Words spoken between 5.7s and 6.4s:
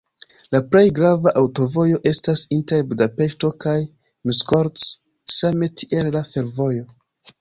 tiel la